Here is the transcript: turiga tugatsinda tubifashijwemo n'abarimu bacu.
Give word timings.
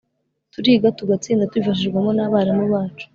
turiga 0.53 0.87
tugatsinda 0.97 1.49
tubifashijwemo 1.51 2.11
n'abarimu 2.13 2.63
bacu. 2.73 3.05